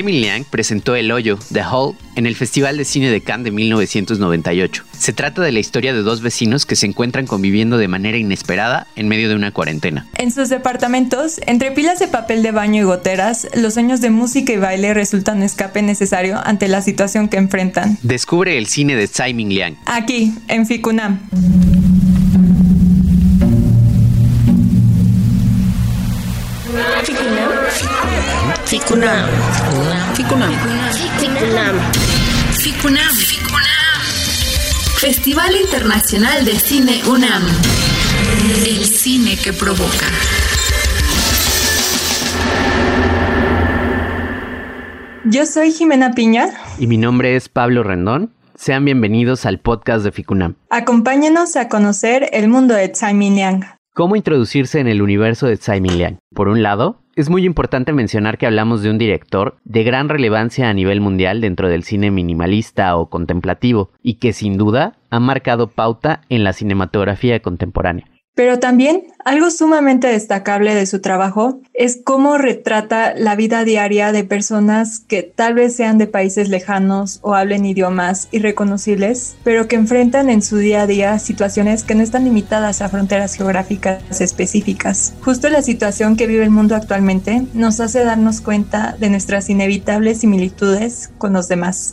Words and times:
Simon 0.00 0.14
Liang 0.14 0.44
presentó 0.44 0.94
El 0.94 1.12
Hoyo, 1.12 1.38
The 1.52 1.62
Hole, 1.62 1.94
en 2.14 2.24
el 2.24 2.34
Festival 2.34 2.78
de 2.78 2.86
Cine 2.86 3.10
de 3.10 3.20
Cannes 3.20 3.44
de 3.44 3.50
1998. 3.50 4.84
Se 4.98 5.12
trata 5.12 5.42
de 5.42 5.52
la 5.52 5.58
historia 5.58 5.92
de 5.92 6.00
dos 6.00 6.22
vecinos 6.22 6.64
que 6.64 6.74
se 6.74 6.86
encuentran 6.86 7.26
conviviendo 7.26 7.76
de 7.76 7.86
manera 7.86 8.16
inesperada 8.16 8.86
en 8.96 9.08
medio 9.08 9.28
de 9.28 9.34
una 9.34 9.52
cuarentena. 9.52 10.06
En 10.16 10.32
sus 10.32 10.48
departamentos, 10.48 11.38
entre 11.44 11.72
pilas 11.72 11.98
de 11.98 12.08
papel 12.08 12.42
de 12.42 12.50
baño 12.50 12.80
y 12.80 12.84
goteras, 12.86 13.46
los 13.54 13.74
sueños 13.74 14.00
de 14.00 14.08
música 14.08 14.54
y 14.54 14.56
baile 14.56 14.94
resultan 14.94 15.42
escape 15.42 15.82
necesario 15.82 16.40
ante 16.42 16.68
la 16.68 16.80
situación 16.80 17.28
que 17.28 17.36
enfrentan. 17.36 17.98
Descubre 18.00 18.56
el 18.56 18.68
cine 18.68 18.96
de 18.96 19.06
Simon 19.06 19.50
Liang. 19.50 19.76
Aquí, 19.84 20.32
en 20.48 20.66
Ficunam. 20.66 21.20
Ficunam. 27.04 27.39
Ficunam. 28.70 29.28
Ficunam. 30.14 30.52
Ficunam. 32.52 33.14
Festival 35.00 35.56
Internacional 35.60 36.44
de 36.44 36.52
Cine 36.52 37.02
UNAM. 37.08 37.42
El 38.64 38.84
cine 38.84 39.36
que 39.42 39.52
provoca. 39.52 40.06
Yo 45.24 45.46
soy 45.46 45.72
Jimena 45.72 46.12
Piña. 46.12 46.50
Y 46.78 46.86
mi 46.86 46.96
nombre 46.96 47.34
es 47.34 47.48
Pablo 47.48 47.82
Rendón. 47.82 48.32
Sean 48.54 48.84
bienvenidos 48.84 49.46
al 49.46 49.58
podcast 49.58 50.04
de 50.04 50.12
Ficunam. 50.12 50.54
Acompáñenos 50.70 51.56
a 51.56 51.68
conocer 51.68 52.30
el 52.32 52.46
mundo 52.46 52.74
de 52.74 52.88
Tsai 52.88 53.14
Liang. 53.14 53.79
¿Cómo 54.00 54.16
introducirse 54.16 54.80
en 54.80 54.88
el 54.88 55.02
universo 55.02 55.46
de 55.46 55.58
Tsai 55.58 55.78
Liang? 55.78 56.20
Por 56.34 56.48
un 56.48 56.62
lado, 56.62 57.02
es 57.16 57.28
muy 57.28 57.44
importante 57.44 57.92
mencionar 57.92 58.38
que 58.38 58.46
hablamos 58.46 58.80
de 58.80 58.88
un 58.88 58.96
director 58.96 59.58
de 59.64 59.84
gran 59.84 60.08
relevancia 60.08 60.70
a 60.70 60.72
nivel 60.72 61.02
mundial 61.02 61.42
dentro 61.42 61.68
del 61.68 61.82
cine 61.82 62.10
minimalista 62.10 62.96
o 62.96 63.10
contemplativo 63.10 63.90
y 64.02 64.14
que 64.14 64.32
sin 64.32 64.56
duda 64.56 64.96
ha 65.10 65.20
marcado 65.20 65.66
pauta 65.66 66.22
en 66.30 66.44
la 66.44 66.54
cinematografía 66.54 67.40
contemporánea. 67.40 68.06
Pero 68.40 68.58
también 68.58 69.02
algo 69.22 69.50
sumamente 69.50 70.06
destacable 70.06 70.74
de 70.74 70.86
su 70.86 71.02
trabajo 71.02 71.60
es 71.74 71.98
cómo 72.02 72.38
retrata 72.38 73.12
la 73.14 73.36
vida 73.36 73.64
diaria 73.64 74.12
de 74.12 74.24
personas 74.24 74.98
que 74.98 75.22
tal 75.22 75.52
vez 75.52 75.76
sean 75.76 75.98
de 75.98 76.06
países 76.06 76.48
lejanos 76.48 77.18
o 77.20 77.34
hablen 77.34 77.66
idiomas 77.66 78.28
irreconocibles, 78.30 79.36
pero 79.44 79.68
que 79.68 79.76
enfrentan 79.76 80.30
en 80.30 80.40
su 80.40 80.56
día 80.56 80.80
a 80.80 80.86
día 80.86 81.18
situaciones 81.18 81.84
que 81.84 81.94
no 81.94 82.02
están 82.02 82.24
limitadas 82.24 82.80
a 82.80 82.88
fronteras 82.88 83.34
geográficas 83.34 84.22
específicas. 84.22 85.12
Justo 85.22 85.50
la 85.50 85.60
situación 85.60 86.16
que 86.16 86.26
vive 86.26 86.44
el 86.44 86.48
mundo 86.48 86.74
actualmente 86.74 87.42
nos 87.52 87.78
hace 87.78 88.04
darnos 88.04 88.40
cuenta 88.40 88.96
de 88.98 89.10
nuestras 89.10 89.50
inevitables 89.50 90.20
similitudes 90.20 91.10
con 91.18 91.34
los 91.34 91.46
demás. 91.46 91.92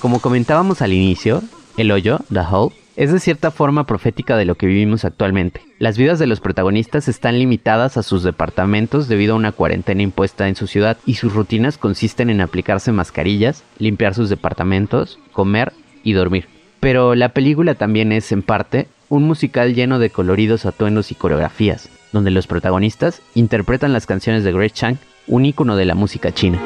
Como 0.00 0.20
comentábamos 0.20 0.82
al 0.82 0.92
inicio, 0.92 1.42
el 1.76 1.90
hoyo, 1.92 2.18
The 2.32 2.40
Hole, 2.40 2.74
es 2.96 3.12
de 3.12 3.20
cierta 3.20 3.50
forma 3.50 3.86
profética 3.86 4.36
de 4.36 4.44
lo 4.44 4.56
que 4.56 4.66
vivimos 4.66 5.04
actualmente. 5.04 5.62
Las 5.78 5.96
vidas 5.96 6.18
de 6.18 6.26
los 6.26 6.40
protagonistas 6.40 7.08
están 7.08 7.38
limitadas 7.38 7.96
a 7.96 8.02
sus 8.02 8.22
departamentos 8.22 9.08
debido 9.08 9.34
a 9.34 9.36
una 9.36 9.52
cuarentena 9.52 10.02
impuesta 10.02 10.48
en 10.48 10.56
su 10.56 10.66
ciudad 10.66 10.98
y 11.06 11.14
sus 11.14 11.32
rutinas 11.32 11.78
consisten 11.78 12.30
en 12.30 12.40
aplicarse 12.40 12.92
mascarillas, 12.92 13.64
limpiar 13.78 14.14
sus 14.14 14.28
departamentos, 14.28 15.18
comer 15.32 15.72
y 16.02 16.12
dormir. 16.12 16.48
Pero 16.80 17.14
la 17.14 17.30
película 17.30 17.76
también 17.76 18.12
es, 18.12 18.32
en 18.32 18.42
parte, 18.42 18.88
un 19.12 19.24
musical 19.24 19.74
lleno 19.74 19.98
de 19.98 20.08
coloridos 20.08 20.64
atuendos 20.64 21.12
y 21.12 21.14
coreografías, 21.14 21.90
donde 22.12 22.30
los 22.30 22.46
protagonistas 22.46 23.20
interpretan 23.34 23.92
las 23.92 24.06
canciones 24.06 24.42
de 24.42 24.52
Grace 24.52 24.70
Chang, 24.70 24.96
un 25.26 25.44
ícono 25.44 25.76
de 25.76 25.84
la 25.84 25.94
música 25.94 26.32
china. 26.32 26.58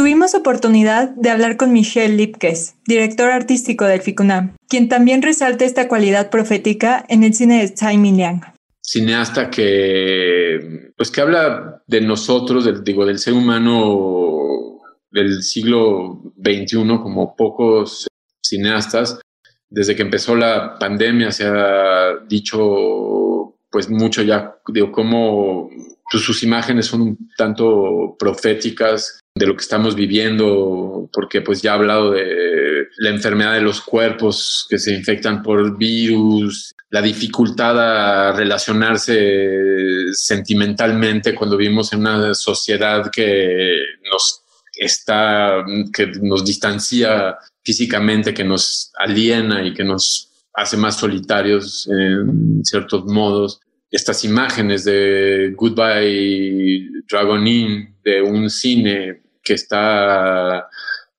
Tuvimos 0.00 0.34
oportunidad 0.34 1.10
de 1.10 1.28
hablar 1.28 1.58
con 1.58 1.74
Michel 1.74 2.16
Lipkes, 2.16 2.74
director 2.86 3.30
artístico 3.30 3.84
del 3.84 4.00
FICUNAM, 4.00 4.56
quien 4.66 4.88
también 4.88 5.20
resalta 5.20 5.66
esta 5.66 5.88
cualidad 5.88 6.30
profética 6.30 7.04
en 7.10 7.22
el 7.22 7.34
cine 7.34 7.60
de 7.60 7.68
Tsai 7.68 7.98
Liang. 7.98 8.40
Cineasta 8.80 9.50
que, 9.50 10.92
pues 10.96 11.10
que 11.10 11.20
habla 11.20 11.82
de 11.86 12.00
nosotros, 12.00 12.64
del, 12.64 12.82
digo, 12.82 13.04
del 13.04 13.18
ser 13.18 13.34
humano 13.34 14.78
del 15.10 15.42
siglo 15.42 16.32
XXI 16.42 16.78
como 17.02 17.36
pocos 17.36 18.08
cineastas. 18.42 19.20
Desde 19.68 19.94
que 19.94 20.02
empezó 20.02 20.34
la 20.34 20.78
pandemia 20.78 21.30
se 21.30 21.44
ha 21.44 22.14
dicho 22.26 23.54
pues 23.70 23.90
mucho 23.90 24.22
ya, 24.22 24.56
digo, 24.68 24.92
cómo 24.92 25.68
sus 26.10 26.42
imágenes 26.42 26.86
son 26.86 27.02
un 27.02 27.18
tanto 27.36 28.16
proféticas 28.18 29.19
de 29.40 29.46
lo 29.46 29.56
que 29.56 29.62
estamos 29.62 29.96
viviendo, 29.96 31.08
porque 31.10 31.40
pues 31.40 31.62
ya 31.62 31.72
ha 31.72 31.76
hablado 31.76 32.10
de 32.10 32.88
la 32.98 33.08
enfermedad 33.08 33.54
de 33.54 33.62
los 33.62 33.80
cuerpos 33.80 34.66
que 34.68 34.78
se 34.78 34.92
infectan 34.94 35.42
por 35.42 35.78
virus, 35.78 36.74
la 36.90 37.00
dificultad 37.00 37.78
a 37.80 38.32
relacionarse 38.32 40.12
sentimentalmente 40.12 41.34
cuando 41.34 41.56
vivimos 41.56 41.90
en 41.94 42.00
una 42.00 42.34
sociedad 42.34 43.10
que 43.10 43.78
nos 44.12 44.42
está, 44.74 45.64
que 45.90 46.08
nos 46.20 46.44
distancia 46.44 47.38
físicamente, 47.64 48.34
que 48.34 48.44
nos 48.44 48.92
aliena 48.98 49.66
y 49.66 49.72
que 49.72 49.84
nos 49.84 50.28
hace 50.52 50.76
más 50.76 50.98
solitarios 50.98 51.88
en 51.88 52.62
ciertos 52.62 53.06
modos. 53.06 53.60
Estas 53.90 54.22
imágenes 54.22 54.84
de 54.84 55.54
Goodbye 55.56 56.90
Dragon 57.10 57.46
Inn, 57.46 57.96
de 58.04 58.20
un 58.20 58.50
cine 58.50 59.29
que 59.50 59.54
está 59.54 60.68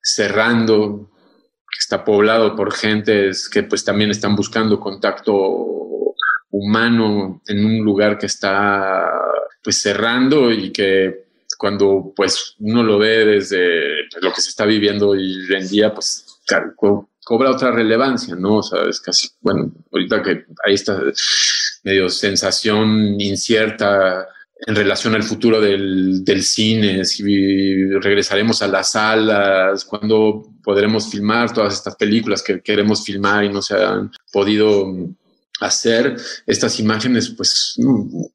cerrando, 0.00 1.10
que 1.70 1.78
está 1.78 2.02
poblado 2.02 2.56
por 2.56 2.72
gentes 2.72 3.46
que 3.46 3.62
pues 3.62 3.84
también 3.84 4.10
están 4.10 4.34
buscando 4.34 4.80
contacto 4.80 5.34
humano 6.50 7.42
en 7.46 7.62
un 7.62 7.84
lugar 7.84 8.16
que 8.16 8.24
está 8.24 9.06
pues 9.62 9.82
cerrando 9.82 10.50
y 10.50 10.72
que 10.72 11.26
cuando 11.58 12.14
pues 12.16 12.54
uno 12.60 12.82
lo 12.82 12.98
ve 12.98 13.26
desde 13.26 14.08
lo 14.22 14.32
que 14.32 14.40
se 14.40 14.48
está 14.48 14.64
viviendo 14.64 15.10
hoy 15.10 15.46
en 15.50 15.68
día 15.68 15.92
pues 15.92 16.40
cobra 17.22 17.50
otra 17.50 17.70
relevancia, 17.70 18.34
¿no? 18.34 18.56
O 18.56 18.62
sea, 18.62 18.84
es 18.88 18.98
casi, 18.98 19.28
bueno, 19.42 19.70
ahorita 19.92 20.22
que 20.22 20.46
ahí 20.64 20.72
está 20.72 21.02
medio 21.84 22.08
sensación 22.08 23.20
incierta 23.20 24.26
en 24.66 24.76
relación 24.76 25.14
al 25.14 25.22
futuro 25.22 25.60
del, 25.60 26.24
del, 26.24 26.42
cine, 26.42 27.04
si 27.04 27.84
regresaremos 28.00 28.62
a 28.62 28.68
las 28.68 28.92
salas, 28.92 29.84
cuándo 29.84 30.52
podremos 30.62 31.10
filmar 31.10 31.52
todas 31.52 31.74
estas 31.74 31.96
películas 31.96 32.42
que 32.42 32.60
queremos 32.60 33.04
filmar 33.04 33.44
y 33.44 33.48
no 33.48 33.60
se 33.60 33.74
han 33.74 34.12
podido 34.32 34.86
hacer, 35.60 36.16
estas 36.46 36.78
imágenes 36.80 37.30
pues 37.30 37.76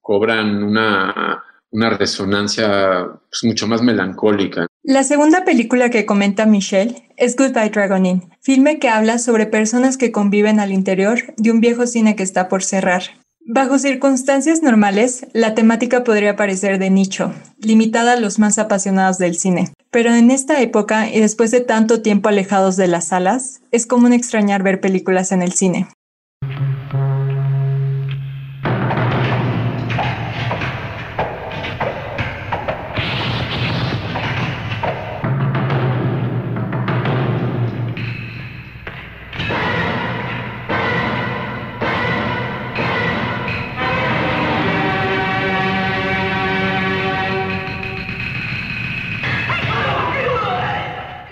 cobran 0.02 0.64
una, 0.64 1.44
una 1.72 1.90
resonancia 1.92 3.08
pues, 3.30 3.44
mucho 3.44 3.68
más 3.68 3.82
melancólica. 3.82 4.68
La 4.84 5.04
segunda 5.04 5.44
película 5.44 5.90
que 5.90 6.06
comenta 6.06 6.46
Michelle 6.46 7.10
es 7.18 7.36
Goodbye 7.36 7.70
Dragonin, 7.70 8.30
filme 8.42 8.80
que 8.80 8.90
habla 8.90 9.20
sobre 9.20 9.46
personas 9.46 9.98
que 9.98 10.12
conviven 10.12 10.60
al 10.60 10.72
interior 10.72 11.20
de 11.38 11.52
un 11.52 11.62
viejo 11.62 11.88
cine 11.88 12.16
que 12.16 12.24
está 12.24 12.48
por 12.48 12.64
cerrar. 12.64 13.04
Bajo 13.50 13.80
circunstancias 13.80 14.62
normales, 14.62 15.26
la 15.32 15.56
temática 15.56 16.04
podría 16.04 16.36
parecer 16.36 16.80
de 16.80 16.90
nicho, 16.90 17.32
limitada 17.62 18.12
a 18.12 18.20
los 18.20 18.40
más 18.40 18.60
apasionados 18.60 19.20
del 19.20 19.38
cine. 19.38 19.72
Pero 19.90 20.14
en 20.14 20.32
esta 20.32 20.62
época 20.62 21.10
y 21.10 21.22
después 21.22 21.52
de 21.52 21.62
tanto 21.62 22.02
tiempo 22.02 22.28
alejados 22.28 22.76
de 22.76 22.90
las 22.90 23.08
salas, 23.08 23.62
es 23.72 23.86
común 23.86 24.12
extrañar 24.12 24.64
ver 24.64 24.82
películas 24.82 25.32
en 25.32 25.42
el 25.42 25.54
cine. 25.54 25.88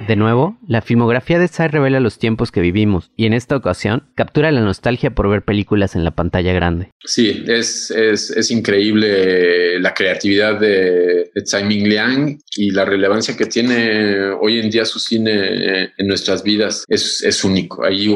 De 0.08 0.16
nuevo, 0.16 0.58
la 0.68 0.82
filmografía 0.82 1.40
de 1.40 1.48
Tsai 1.48 1.68
revela 1.68 2.00
los 2.00 2.20
tiempos 2.20 2.52
que 2.52 2.62
vivimos 2.62 3.12
y 3.16 3.26
en 3.26 3.34
esta 3.34 3.56
ocasión 3.56 4.04
captura 4.14 4.52
la 4.52 4.62
nostalgia 4.62 5.16
por 5.16 5.30
ver 5.30 5.44
películas 5.44 5.96
en 5.96 6.04
la 6.04 6.12
pantalla 6.12 6.54
grande. 6.54 6.92
Sí, 7.04 7.44
es, 7.48 7.90
es, 7.92 8.52
increíble 8.52 9.80
la 9.80 9.94
creatividad 9.94 10.60
de, 10.60 11.32
Tsai 11.44 11.64
Ming 11.64 11.88
Liang 11.88 12.40
y 12.56 12.72
la 12.72 12.86
relevancia 12.86 13.36
que 13.36 13.46
tiene 13.46 14.30
hoy 14.40 14.60
en 14.60 14.70
día 14.70 14.86
su 14.86 15.00
cine 15.00 15.92
en 15.98 16.08
nuestras 16.08 16.44
vidas. 16.44 16.86
Es, 16.88 17.24
es 17.24 17.44
único. 17.44 17.84
Ahí 17.84 18.08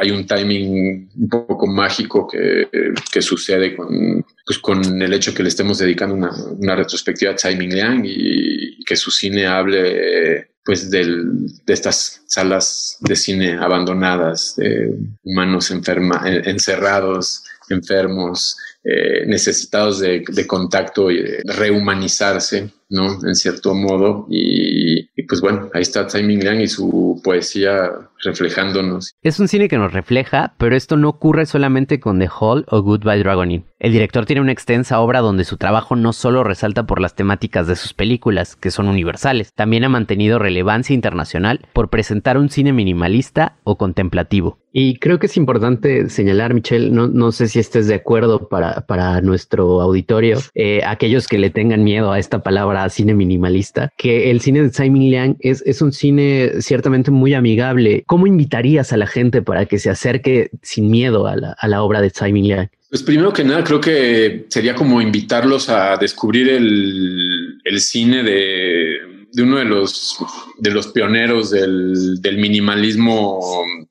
hay 0.00 0.10
un 0.10 0.26
timing 0.26 1.08
un 1.14 1.28
poco 1.28 1.66
mágico 1.66 2.26
que, 2.26 2.68
que 3.12 3.22
sucede 3.22 3.76
con, 3.76 4.24
pues 4.48 4.58
con 4.58 5.02
el 5.02 5.12
hecho 5.12 5.34
que 5.34 5.42
le 5.42 5.50
estemos 5.50 5.78
dedicando 5.78 6.14
una, 6.14 6.30
una 6.58 6.74
retrospectiva 6.74 7.32
a 7.32 7.34
Tsai 7.34 7.56
Ming 7.56 7.72
Liang 7.72 8.02
y, 8.06 8.82
que 8.84 8.96
su 8.96 9.10
cine 9.10 9.46
hable 9.46 10.52
pues 10.68 10.90
del, 10.90 11.46
de 11.64 11.72
estas 11.72 12.20
salas 12.26 12.98
de 13.00 13.16
cine 13.16 13.54
abandonadas, 13.54 14.54
de 14.56 14.94
humanos 15.24 15.70
enferma, 15.70 16.22
encerrados, 16.26 17.42
enfermos, 17.70 18.58
eh, 18.84 19.24
necesitados 19.26 19.98
de, 19.98 20.22
de, 20.28 20.46
contacto 20.46 21.10
y 21.10 21.22
de 21.22 21.42
rehumanizarse, 21.46 22.70
¿no? 22.90 23.18
En 23.26 23.34
cierto 23.34 23.74
modo. 23.74 24.26
Y, 24.28 25.04
pues 25.22 25.40
bueno, 25.40 25.70
ahí 25.72 25.80
está 25.80 26.06
Tsai 26.06 26.22
Ming 26.22 26.42
Liang 26.42 26.60
y 26.60 26.68
su 26.68 27.18
poesía 27.24 27.90
reflejándonos. 28.22 29.14
Es 29.22 29.40
un 29.40 29.48
cine 29.48 29.68
que 29.68 29.78
nos 29.78 29.92
refleja, 29.92 30.54
pero 30.58 30.76
esto 30.76 30.96
no 30.96 31.08
ocurre 31.08 31.46
solamente 31.46 32.00
con 32.00 32.18
The 32.18 32.28
Hall 32.40 32.64
o 32.68 32.82
Goodbye 32.82 33.18
Dragonin. 33.18 33.64
El 33.78 33.92
director 33.92 34.26
tiene 34.26 34.42
una 34.42 34.52
extensa 34.52 34.98
obra 34.98 35.20
donde 35.20 35.44
su 35.44 35.56
trabajo 35.56 35.94
no 35.94 36.12
solo 36.12 36.42
resalta 36.42 36.84
por 36.86 37.00
las 37.00 37.14
temáticas 37.14 37.68
de 37.68 37.76
sus 37.76 37.94
películas, 37.94 38.56
que 38.56 38.72
son 38.72 38.88
universales, 38.88 39.52
también 39.54 39.84
ha 39.84 39.88
mantenido 39.88 40.40
relevancia 40.40 40.94
internacional 40.94 41.60
por 41.72 41.88
presentar 41.88 42.38
un 42.38 42.48
cine 42.48 42.72
minimalista 42.72 43.56
o 43.62 43.78
contemplativo. 43.78 44.58
Y 44.72 44.98
creo 44.98 45.18
que 45.18 45.26
es 45.26 45.36
importante 45.36 46.10
señalar, 46.10 46.54
Michelle, 46.54 46.90
no, 46.90 47.08
no 47.08 47.32
sé 47.32 47.48
si 47.48 47.58
estés 47.58 47.86
de 47.86 47.94
acuerdo 47.94 48.48
para, 48.48 48.82
para 48.82 49.20
nuestro 49.22 49.80
auditorio, 49.80 50.38
eh, 50.54 50.82
aquellos 50.86 51.26
que 51.26 51.38
le 51.38 51.50
tengan 51.50 51.84
miedo 51.84 52.12
a 52.12 52.18
esta 52.18 52.42
palabra 52.42 52.88
cine 52.90 53.14
minimalista, 53.14 53.90
que 53.96 54.30
el 54.30 54.40
cine 54.40 54.62
de 54.62 54.70
Simon 54.70 55.00
Liang 55.00 55.36
es, 55.40 55.62
es 55.66 55.80
un 55.80 55.92
cine 55.92 56.60
ciertamente 56.60 57.10
muy 57.10 57.34
amigable 57.34 58.04
¿Cómo 58.08 58.26
invitarías 58.26 58.94
a 58.94 58.96
la 58.96 59.06
gente 59.06 59.42
para 59.42 59.66
que 59.66 59.78
se 59.78 59.90
acerque 59.90 60.50
sin 60.62 60.90
miedo 60.90 61.26
a 61.26 61.36
la, 61.36 61.82
obra 61.82 62.00
de 62.00 62.08
Simon 62.08 62.42
Liang? 62.42 62.68
Pues 62.88 63.02
primero 63.02 63.34
que 63.34 63.44
nada, 63.44 63.62
creo 63.62 63.82
que 63.82 64.46
sería 64.48 64.74
como 64.74 65.02
invitarlos 65.02 65.68
a 65.68 65.98
descubrir 65.98 66.48
el, 66.48 67.80
cine 67.80 68.22
de, 68.22 68.96
uno 69.42 69.58
de 69.58 69.66
los, 69.66 70.16
de 70.58 70.70
los 70.70 70.86
pioneros 70.86 71.50
del, 71.50 72.38
minimalismo 72.38 73.40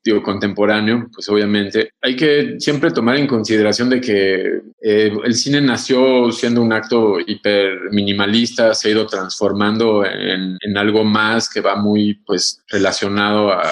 digo, 0.02 0.20
contemporáneo, 0.20 1.08
pues 1.14 1.28
obviamente 1.28 1.90
hay 2.02 2.16
que 2.16 2.56
siempre 2.58 2.90
tomar 2.90 3.18
en 3.18 3.28
consideración 3.28 3.88
de 3.88 4.00
que 4.00 4.62
eh, 4.82 5.12
el 5.24 5.34
cine 5.36 5.60
nació 5.60 6.32
siendo 6.32 6.60
un 6.60 6.72
acto 6.72 7.20
hiper 7.24 7.92
minimalista, 7.92 8.74
se 8.74 8.88
ha 8.88 8.90
ido 8.90 9.06
transformando 9.06 10.04
en, 10.04 10.56
en 10.60 10.76
algo 10.76 11.04
más 11.04 11.48
que 11.48 11.60
va 11.60 11.76
muy 11.76 12.14
pues 12.26 12.64
relacionado 12.68 13.52
a 13.52 13.62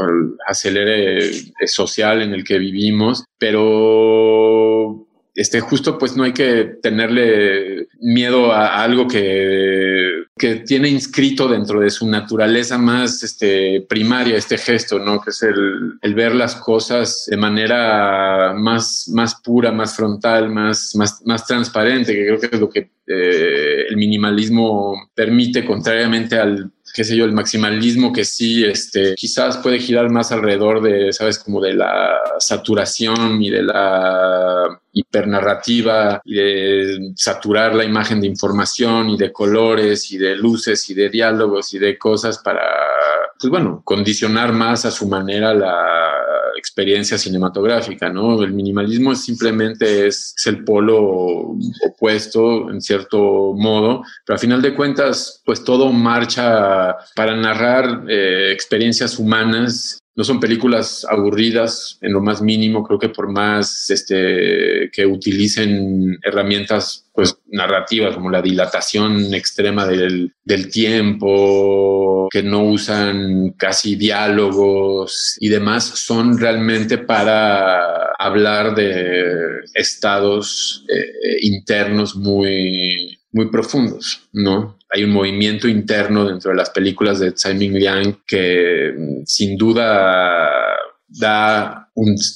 el 0.00 0.36
acelere 0.46 1.32
social 1.66 2.22
en 2.22 2.32
el 2.32 2.44
que 2.44 2.58
vivimos, 2.58 3.24
pero 3.38 5.06
este, 5.36 5.60
justo 5.60 5.98
pues 5.98 6.16
no 6.16 6.24
hay 6.24 6.32
que 6.32 6.64
tenerle 6.82 7.88
miedo 8.00 8.52
a, 8.52 8.82
algo 8.82 9.06
que, 9.06 10.24
que, 10.34 10.56
tiene 10.56 10.88
inscrito 10.88 11.46
dentro 11.46 11.80
de 11.80 11.90
su 11.90 12.08
naturaleza 12.08 12.78
más 12.78 13.22
este, 13.22 13.82
primaria, 13.86 14.36
este 14.36 14.56
gesto, 14.56 14.98
¿no? 14.98 15.20
Que 15.20 15.30
es 15.30 15.42
el, 15.42 15.98
el, 16.00 16.14
ver 16.14 16.34
las 16.34 16.56
cosas 16.56 17.26
de 17.28 17.36
manera 17.36 18.54
más, 18.56 19.10
más 19.12 19.34
pura, 19.42 19.70
más 19.72 19.94
frontal, 19.94 20.48
más, 20.48 20.92
más, 20.96 21.20
más 21.26 21.46
transparente, 21.46 22.14
que 22.14 22.26
creo 22.26 22.40
que 22.40 22.48
es 22.50 22.60
lo 22.60 22.70
que 22.70 22.90
eh, 23.06 23.84
el 23.90 23.96
minimalismo 23.98 25.10
permite, 25.14 25.66
contrariamente 25.66 26.38
al 26.38 26.72
qué 26.96 27.04
sé 27.04 27.14
yo, 27.14 27.26
el 27.26 27.34
maximalismo 27.34 28.10
que 28.10 28.24
sí, 28.24 28.64
este, 28.64 29.14
quizás 29.16 29.58
puede 29.58 29.78
girar 29.78 30.08
más 30.10 30.32
alrededor 30.32 30.80
de, 30.80 31.12
sabes, 31.12 31.38
como 31.38 31.60
de 31.60 31.74
la 31.74 32.18
saturación 32.38 33.42
y 33.42 33.50
de 33.50 33.62
la 33.64 34.80
hipernarrativa 34.92 36.22
y 36.24 36.34
de 36.36 37.12
saturar 37.14 37.74
la 37.74 37.84
imagen 37.84 38.22
de 38.22 38.28
información 38.28 39.10
y 39.10 39.18
de 39.18 39.30
colores 39.30 40.10
y 40.10 40.16
de 40.16 40.36
luces 40.36 40.88
y 40.88 40.94
de 40.94 41.10
diálogos 41.10 41.74
y 41.74 41.78
de 41.78 41.98
cosas 41.98 42.38
para, 42.38 42.64
pues 43.38 43.50
bueno, 43.50 43.82
condicionar 43.84 44.54
más 44.54 44.86
a 44.86 44.90
su 44.90 45.06
manera 45.06 45.52
la 45.52 46.05
experiencia 46.56 47.18
cinematográfica, 47.18 48.08
¿no? 48.10 48.42
El 48.42 48.52
minimalismo 48.52 49.14
simplemente 49.14 50.06
es, 50.06 50.34
el 50.46 50.64
polo 50.64 51.56
opuesto 51.86 52.70
en 52.70 52.80
cierto 52.80 53.52
modo, 53.54 54.02
pero 54.24 54.36
a 54.36 54.38
final 54.38 54.62
de 54.62 54.74
cuentas, 54.74 55.42
pues 55.44 55.64
todo 55.64 55.92
marcha 55.92 56.96
para 57.14 57.36
narrar 57.36 58.04
eh, 58.08 58.52
experiencias 58.52 59.18
humanas 59.18 59.98
no 60.16 60.24
son 60.24 60.40
películas 60.40 61.06
aburridas 61.08 61.98
en 62.00 62.14
lo 62.14 62.22
más 62.22 62.40
mínimo, 62.40 62.82
creo 62.82 62.98
que 62.98 63.10
por 63.10 63.30
más 63.30 63.90
este, 63.90 64.90
que 64.90 65.04
utilicen 65.04 66.18
herramientas 66.22 67.10
pues, 67.12 67.38
narrativas 67.48 68.14
como 68.14 68.30
la 68.30 68.40
dilatación 68.40 69.34
extrema 69.34 69.86
del, 69.86 70.32
tiempo, 70.72 72.28
que 72.30 72.42
no 72.42 72.64
usan 72.64 73.50
casi 73.58 73.94
diálogos 73.94 75.36
y 75.38 75.48
demás, 75.48 75.84
son 75.84 76.38
realmente 76.38 76.96
para 76.96 78.12
hablar 78.18 78.74
de 78.74 79.60
estados 79.74 80.84
eh, 80.88 81.36
internos 81.42 82.16
muy, 82.16 83.18
muy 83.36 83.50
profundos, 83.50 84.28
¿no? 84.32 84.76
hay 84.90 85.04
un 85.04 85.10
movimiento 85.10 85.68
interno 85.68 86.24
dentro 86.24 86.50
de 86.50 86.56
las 86.56 86.70
películas 86.70 87.18
de 87.18 87.32
Tsai 87.32 87.54
Ming 87.54 87.74
Liang 87.74 88.18
que 88.26 88.94
mm, 88.96 89.22
sin 89.26 89.56
duda 89.56 90.40
da 91.08 91.82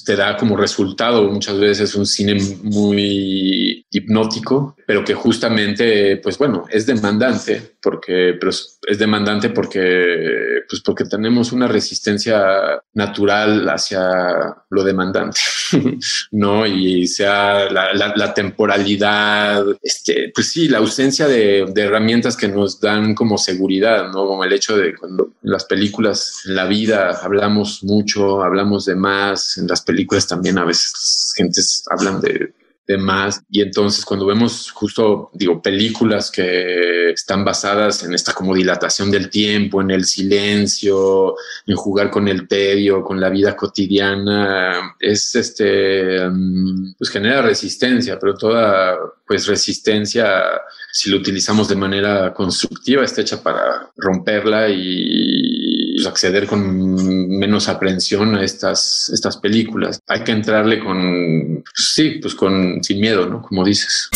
te 0.05 0.15
da 0.15 0.37
como 0.37 0.57
resultado 0.57 1.29
muchas 1.29 1.59
veces 1.59 1.93
un 1.93 2.07
cine 2.07 2.35
muy 2.63 3.85
hipnótico, 3.91 4.75
pero 4.87 5.05
que 5.05 5.13
justamente, 5.13 6.17
pues 6.17 6.39
bueno, 6.39 6.65
es 6.67 6.87
demandante, 6.87 7.73
porque 7.81 8.35
pero 8.39 8.51
es 8.51 8.97
demandante 8.97 9.49
porque, 9.49 10.63
pues 10.69 10.81
porque 10.81 11.05
tenemos 11.05 11.51
una 11.51 11.67
resistencia 11.67 12.81
natural 12.93 13.67
hacia 13.69 14.55
lo 14.69 14.83
demandante, 14.83 15.39
¿no? 16.31 16.65
Y 16.65 17.07
sea 17.07 17.69
la, 17.69 18.33
temporalidad, 18.33 19.65
este, 19.81 20.31
pues 20.33 20.51
sí, 20.51 20.67
la 20.67 20.79
ausencia 20.79 21.27
de, 21.27 21.71
herramientas 21.75 22.37
que 22.37 22.47
nos 22.47 22.79
dan 22.79 23.15
como 23.15 23.37
seguridad, 23.37 24.07
¿no? 24.11 24.25
Como 24.25 24.43
el 24.43 24.53
hecho 24.53 24.77
de 24.77 24.95
cuando 24.95 25.31
las 25.41 25.65
películas, 25.65 26.43
en 26.45 26.55
la 26.55 26.65
vida, 26.65 27.19
hablamos 27.21 27.83
mucho, 27.83 28.43
hablamos 28.43 28.85
de 28.85 28.95
más, 28.95 29.57
en 29.57 29.67
las 29.67 29.81
películas 29.81 30.27
también 30.27 30.57
a 30.57 30.65
veces 30.65 31.33
gentes 31.35 31.83
hablan 31.89 32.21
de 32.21 32.53
más. 32.97 33.41
Y 33.49 33.61
entonces 33.61 34.05
cuando 34.05 34.25
vemos 34.25 34.71
justo, 34.71 35.29
digo, 35.33 35.61
películas 35.61 36.31
que 36.31 37.11
están 37.11 37.43
basadas 37.45 38.03
en 38.03 38.13
esta 38.13 38.33
como 38.33 38.55
dilatación 38.55 39.11
del 39.11 39.29
tiempo, 39.29 39.81
en 39.81 39.91
el 39.91 40.05
silencio, 40.05 41.35
en 41.65 41.75
jugar 41.75 42.09
con 42.09 42.27
el 42.27 42.47
tedio, 42.47 43.03
con 43.03 43.19
la 43.19 43.29
vida 43.29 43.55
cotidiana, 43.55 44.95
es 44.99 45.35
este, 45.35 46.27
mm, 46.29 46.93
pues 46.97 47.09
genera 47.09 47.41
resistencia, 47.41 48.19
pero 48.19 48.35
toda 48.35 48.97
pues 49.25 49.47
resistencia, 49.47 50.43
si 50.91 51.09
lo 51.09 51.17
utilizamos 51.17 51.69
de 51.69 51.75
manera 51.75 52.33
constructiva, 52.33 53.03
está 53.03 53.21
hecha 53.21 53.41
para 53.41 53.89
romperla 53.95 54.67
y 54.69 55.40
pues, 56.01 56.07
acceder 56.07 56.47
con 56.47 57.27
menos 57.37 57.67
aprensión 57.67 58.35
a 58.35 58.43
estas, 58.43 59.11
estas 59.13 59.37
películas. 59.37 59.99
Hay 60.07 60.23
que 60.23 60.31
entrarle 60.31 60.79
con, 60.79 61.63
pues, 61.63 61.93
sí, 61.93 62.19
pues 62.21 62.33
con, 62.33 62.83
sin 62.83 62.99
miedo, 62.99 63.27
¿no? 63.27 63.41
Como 63.41 63.63
dices. 63.63 64.09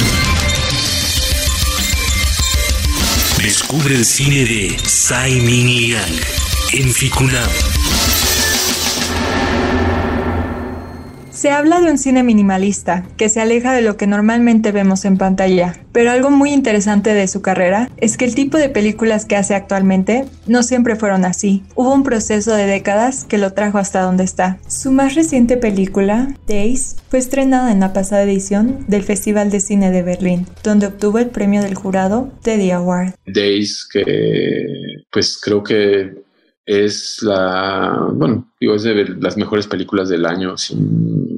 Descubre 3.41 3.95
el 3.95 4.05
cine 4.05 4.45
de 4.45 4.77
Tsai 4.83 5.39
Ming 5.41 5.67
Liang 5.67 6.19
en 6.73 6.91
Ficunam. 6.91 7.74
Se 11.45 11.51
habla 11.51 11.79
de 11.79 11.91
un 11.91 11.99
cine 11.99 12.23
minimalista, 12.23 13.07
que 13.17 13.29
se 13.29 13.39
aleja 13.39 13.71
de 13.71 13.83
lo 13.83 13.97
que 13.97 14.07
normalmente 14.07 14.71
vemos 14.71 15.05
en 15.05 15.19
pantalla, 15.19 15.77
pero 15.91 16.09
algo 16.09 16.31
muy 16.31 16.51
interesante 16.51 17.13
de 17.13 17.27
su 17.27 17.43
carrera 17.43 17.87
es 17.97 18.17
que 18.17 18.25
el 18.25 18.33
tipo 18.33 18.57
de 18.57 18.69
películas 18.69 19.25
que 19.25 19.35
hace 19.35 19.53
actualmente 19.53 20.25
no 20.47 20.63
siempre 20.63 20.95
fueron 20.95 21.23
así. 21.23 21.61
Hubo 21.75 21.93
un 21.93 22.01
proceso 22.01 22.55
de 22.55 22.65
décadas 22.65 23.25
que 23.25 23.37
lo 23.37 23.53
trajo 23.53 23.77
hasta 23.77 24.01
donde 24.01 24.23
está. 24.23 24.57
Su 24.67 24.91
más 24.91 25.13
reciente 25.13 25.55
película, 25.55 26.35
Days, 26.47 26.95
fue 27.09 27.19
estrenada 27.19 27.71
en 27.71 27.79
la 27.79 27.93
pasada 27.93 28.23
edición 28.23 28.83
del 28.87 29.03
Festival 29.03 29.51
de 29.51 29.59
Cine 29.59 29.91
de 29.91 30.01
Berlín, 30.01 30.47
donde 30.63 30.87
obtuvo 30.87 31.19
el 31.19 31.27
premio 31.27 31.61
del 31.61 31.75
jurado 31.75 32.31
Teddy 32.41 32.71
Award. 32.71 33.13
Days, 33.27 33.87
que 33.93 35.03
pues 35.11 35.39
creo 35.39 35.61
que 35.61 36.25
es 36.65 37.21
la, 37.21 38.09
bueno, 38.13 38.51
digo, 38.59 38.75
es 38.75 38.83
de 38.83 39.05
las 39.19 39.37
mejores 39.37 39.67
películas 39.67 40.09
del 40.09 40.25
año, 40.25 40.57
sin, 40.57 41.34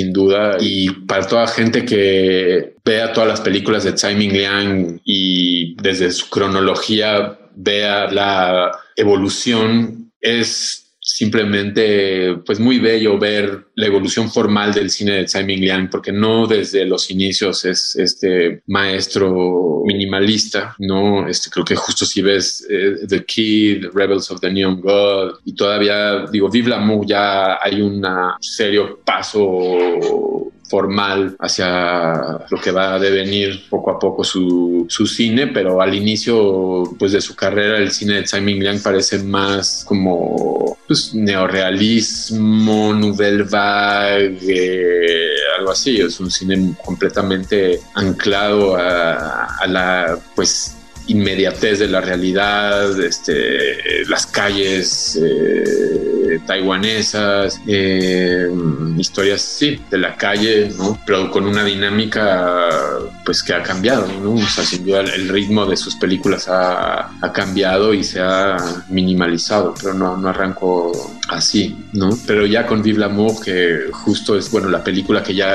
sin 0.00 0.12
duda. 0.12 0.56
Y 0.60 0.90
para 1.06 1.26
toda 1.26 1.46
gente 1.46 1.84
que 1.84 2.74
vea 2.84 3.12
todas 3.12 3.28
las 3.28 3.40
películas 3.40 3.84
de 3.84 3.92
Tsai 3.92 4.14
Ming 4.14 4.32
Liang 4.32 5.00
y 5.04 5.74
desde 5.82 6.10
su 6.10 6.28
cronología 6.28 7.38
vea 7.54 8.10
la 8.10 8.70
evolución, 8.96 10.12
es 10.20 10.89
simplemente 11.16 12.36
pues 12.46 12.60
muy 12.60 12.78
bello 12.78 13.18
ver 13.18 13.66
la 13.74 13.86
evolución 13.86 14.30
formal 14.30 14.72
del 14.72 14.90
cine 14.90 15.12
de 15.12 15.24
Tsai 15.24 15.44
Ming 15.44 15.88
porque 15.90 16.12
no 16.12 16.46
desde 16.46 16.84
los 16.84 17.10
inicios 17.10 17.64
es 17.64 17.96
este 17.96 18.62
maestro 18.66 19.82
minimalista 19.84 20.74
no 20.78 21.26
este 21.26 21.50
creo 21.50 21.64
que 21.64 21.74
justo 21.74 22.04
si 22.04 22.22
ves 22.22 22.66
eh, 22.70 23.06
The 23.08 23.24
Kid 23.24 23.86
Rebels 23.92 24.30
of 24.30 24.40
the 24.40 24.52
Neon 24.52 24.80
God 24.80 25.40
y 25.44 25.54
todavía 25.54 26.26
digo 26.30 26.48
Vive 26.48 26.68
l'amour 26.68 27.06
ya 27.06 27.58
hay 27.62 27.80
un 27.80 28.02
serio 28.40 29.00
paso 29.04 30.52
formal 30.70 31.34
hacia 31.40 32.46
lo 32.48 32.60
que 32.62 32.70
va 32.70 32.94
a 32.94 32.98
devenir 33.00 33.68
poco 33.68 33.90
a 33.90 33.98
poco 33.98 34.22
su, 34.22 34.86
su, 34.88 35.06
cine, 35.06 35.48
pero 35.48 35.82
al 35.82 35.94
inicio 35.94 36.84
pues 36.96 37.10
de 37.10 37.20
su 37.20 37.34
carrera 37.34 37.78
el 37.78 37.90
cine 37.90 38.14
de 38.14 38.22
Tsai 38.22 38.40
Ming 38.40 38.62
Liang 38.62 38.80
parece 38.80 39.18
más 39.18 39.84
como 39.84 40.78
pues, 40.86 41.12
neorealismo, 41.12 42.94
nouvelle 42.94 43.42
vague, 43.42 45.28
algo 45.58 45.72
así, 45.72 46.00
es 46.00 46.20
un 46.20 46.30
cine 46.30 46.74
completamente 46.84 47.80
anclado 47.94 48.76
a, 48.76 49.56
a 49.56 49.66
la 49.66 50.18
pues 50.36 50.76
inmediatez 51.08 51.80
de 51.80 51.88
la 51.88 52.00
realidad, 52.00 52.98
este, 53.00 54.04
las 54.08 54.26
calles 54.26 55.18
eh, 55.20 56.09
taiwanesas, 56.46 57.60
eh, 57.66 58.48
historias, 58.96 59.40
sí, 59.40 59.80
de 59.90 59.98
la 59.98 60.16
calle, 60.16 60.70
¿no? 60.76 60.98
Pero 61.06 61.30
con 61.30 61.46
una 61.46 61.64
dinámica, 61.64 62.68
pues, 63.24 63.42
que 63.42 63.54
ha 63.54 63.62
cambiado, 63.62 64.06
¿no? 64.22 64.34
O 64.34 64.46
sea, 64.46 64.64
sin 64.64 64.84
duda 64.84 65.00
el 65.00 65.28
ritmo 65.28 65.66
de 65.66 65.76
sus 65.76 65.96
películas 65.96 66.48
ha, 66.48 67.10
cambiado 67.32 67.94
y 67.94 68.02
se 68.02 68.20
ha 68.20 68.56
minimalizado, 68.88 69.74
pero 69.80 69.94
no, 69.94 70.16
no 70.16 70.28
arrancó 70.28 70.92
así, 71.28 71.86
¿no? 71.92 72.10
Pero 72.26 72.44
ya 72.46 72.66
con 72.66 72.82
Vive 72.82 72.98
l'amour, 72.98 73.40
que 73.42 73.86
justo 73.92 74.36
es, 74.36 74.50
bueno, 74.50 74.68
la 74.68 74.82
película 74.82 75.22
que 75.22 75.34
ya 75.34 75.54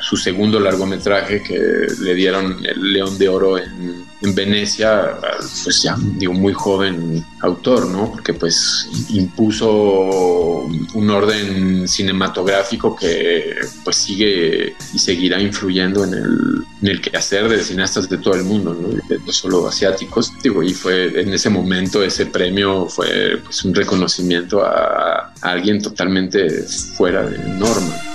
su 0.00 0.16
segundo 0.16 0.60
largometraje 0.60 1.42
que 1.42 1.58
le 2.00 2.14
dieron 2.14 2.64
el 2.64 2.92
León 2.92 3.18
de 3.18 3.28
Oro 3.28 3.58
en, 3.58 4.04
en, 4.22 4.34
Venecia, 4.34 5.16
pues 5.64 5.82
ya 5.82 5.96
digo 5.98 6.32
muy 6.32 6.52
joven 6.52 7.24
autor, 7.40 7.86
¿no? 7.86 8.10
Porque 8.12 8.34
pues 8.34 8.86
impuso 9.10 10.68
un 10.94 11.10
orden 11.10 11.88
cinematográfico 11.88 12.94
que 12.94 13.56
pues 13.84 13.96
sigue 13.96 14.74
y 14.92 14.98
seguirá 14.98 15.40
influyendo 15.40 16.04
en 16.04 16.14
el, 16.14 16.64
en 16.82 16.88
el 16.88 17.00
quehacer 17.00 17.48
de 17.48 17.62
cineastas 17.62 18.08
de 18.08 18.18
todo 18.18 18.34
el 18.34 18.44
mundo, 18.44 18.74
¿no? 18.74 18.88
no 19.26 19.32
solo 19.32 19.66
asiáticos. 19.66 20.32
Digo, 20.42 20.62
y 20.62 20.74
fue 20.74 21.20
en 21.20 21.32
ese 21.32 21.50
momento 21.50 22.02
ese 22.02 22.26
premio 22.26 22.86
fue 22.86 23.40
pues 23.42 23.64
un 23.64 23.74
reconocimiento 23.74 24.64
a 24.64 25.32
alguien 25.40 25.82
totalmente 25.82 26.48
fuera 26.96 27.22
de 27.22 27.38
norma. 27.38 28.09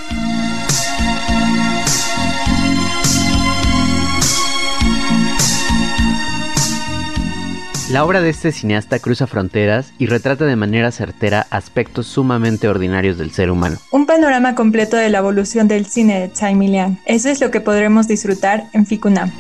La 7.92 8.04
obra 8.04 8.20
de 8.20 8.32
este 8.32 8.52
cineasta 8.52 8.98
cruza 8.98 9.28
fronteras 9.28 9.94
y 10.00 10.08
retrata 10.08 10.46
de 10.46 10.56
manera 10.56 10.92
certera 10.92 11.46
aspectos 11.52 12.08
sumamente 12.08 12.68
ordinarios 12.68 13.20
del 13.20 13.30
ser 13.30 13.52
humano. 13.52 13.78
Un 13.92 14.08
panorama 14.08 14.56
completo 14.56 14.98
de 14.98 15.10
la 15.10 15.20
evolución 15.20 15.68
del 15.68 15.86
cine 15.86 16.20
de 16.20 16.30
Tsai 16.30 16.56
Liang. 16.56 16.98
Eso 17.06 17.30
es 17.30 17.40
lo 17.42 17.52
que 17.52 17.62
podremos 17.62 18.08
disfrutar 18.08 18.64
en 18.74 18.88
Ficunam. 18.88 19.32